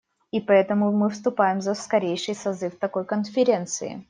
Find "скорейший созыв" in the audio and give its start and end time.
1.75-2.75